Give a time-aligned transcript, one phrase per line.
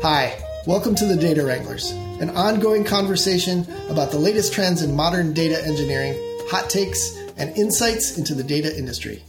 [0.00, 1.90] Hi, welcome to the Data Wranglers,
[2.20, 6.14] an ongoing conversation about the latest trends in modern data engineering,
[6.48, 9.24] hot takes, and insights into the data industry.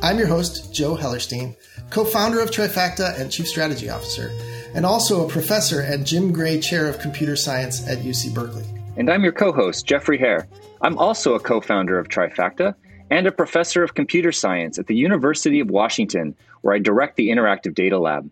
[0.00, 1.56] I'm your host, Joe Hellerstein,
[1.90, 4.30] co founder of Trifacta and Chief Strategy Officer,
[4.72, 8.64] and also a professor at Jim Gray Chair of Computer Science at UC Berkeley.
[8.96, 10.46] And I'm your co host, Jeffrey Heer.
[10.80, 12.76] I'm also a co founder of Trifacta
[13.10, 17.30] and a professor of computer science at the University of Washington, where I direct the
[17.30, 18.30] Interactive Data Lab.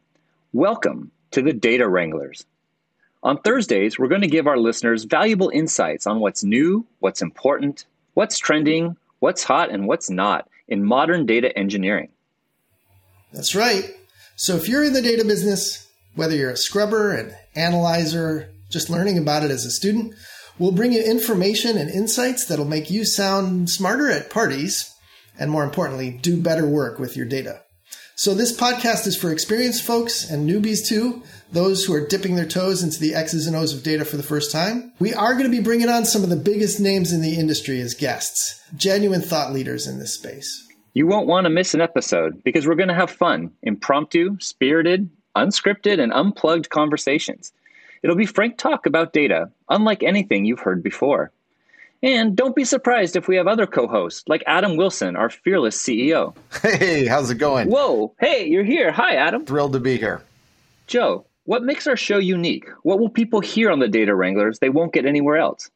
[0.52, 2.46] Welcome to the Data Wranglers.
[3.22, 7.84] On Thursdays, we're going to give our listeners valuable insights on what's new, what's important,
[8.14, 12.08] what's trending, what's hot, and what's not in modern data engineering.
[13.34, 13.84] That's right.
[14.36, 19.18] So if you're in the data business, whether you're a scrubber, an analyzer, just learning
[19.18, 20.14] about it as a student,
[20.58, 24.90] we'll bring you information and insights that'll make you sound smarter at parties
[25.38, 27.60] and more importantly, do better work with your data.
[28.18, 32.46] So this podcast is for experienced folks and newbies too, those who are dipping their
[32.46, 34.90] toes into the X's and O's of data for the first time.
[34.98, 37.78] We are going to be bringing on some of the biggest names in the industry
[37.82, 40.66] as guests, genuine thought leaders in this space.
[40.94, 45.10] You won't want to miss an episode because we're going to have fun, impromptu, spirited,
[45.36, 47.52] unscripted, and unplugged conversations.
[48.02, 51.32] It'll be frank talk about data, unlike anything you've heard before.
[52.06, 55.76] And don't be surprised if we have other co hosts, like Adam Wilson, our fearless
[55.76, 56.36] CEO.
[56.62, 57.68] Hey, how's it going?
[57.68, 58.92] Whoa, hey, you're here.
[58.92, 59.44] Hi, Adam.
[59.44, 60.22] Thrilled to be here.
[60.86, 62.66] Joe, what makes our show unique?
[62.84, 65.68] What will people hear on the Data Wranglers they won't get anywhere else?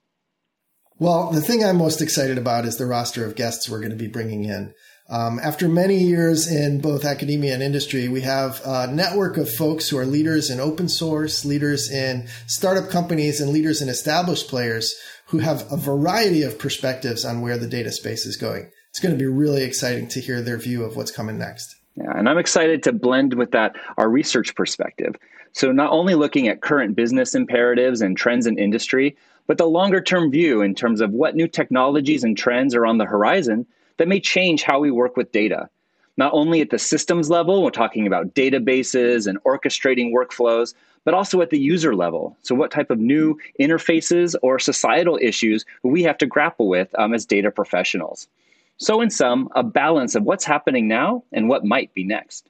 [1.01, 3.97] Well, the thing I'm most excited about is the roster of guests we're going to
[3.97, 4.73] be bringing in.
[5.08, 9.89] Um, after many years in both academia and industry, we have a network of folks
[9.89, 14.95] who are leaders in open source, leaders in startup companies, and leaders in established players
[15.31, 18.69] who have a variety of perspectives on where the data space is going.
[18.89, 21.77] It's going to be really exciting to hear their view of what's coming next.
[21.95, 25.14] Yeah, and I'm excited to blend with that our research perspective.
[25.53, 30.01] So, not only looking at current business imperatives and trends in industry, but the longer
[30.01, 33.67] term view in terms of what new technologies and trends are on the horizon
[33.98, 35.68] that may change how we work with data.
[36.17, 41.41] Not only at the systems level, we're talking about databases and orchestrating workflows, but also
[41.41, 42.37] at the user level.
[42.43, 47.15] So, what type of new interfaces or societal issues we have to grapple with um,
[47.15, 48.29] as data professionals?
[48.77, 52.48] So, in sum, a balance of what's happening now and what might be next.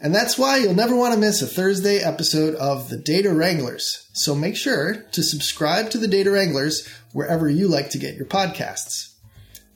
[0.00, 4.08] And that's why you'll never want to miss a Thursday episode of The Data Wranglers.
[4.12, 8.26] So make sure to subscribe to The Data Wranglers wherever you like to get your
[8.26, 9.13] podcasts.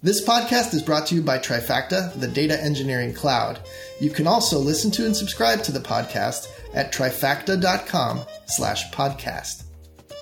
[0.01, 3.59] This podcast is brought to you by Trifacta, the data engineering cloud.
[4.01, 9.65] You can also listen to and subscribe to the podcast at trifacta.com slash podcast.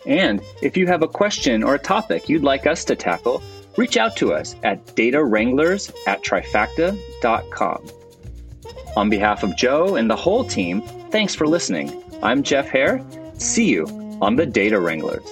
[0.06, 3.42] And if you have a question or a topic you'd like us to tackle,
[3.76, 7.86] reach out to us at datawranglers at trifacta.com.
[8.96, 12.02] On behalf of Joe and the whole team, thanks for listening.
[12.22, 13.04] I'm Jeff Heer.
[13.34, 13.84] See you
[14.22, 15.28] on the Data Wranglers.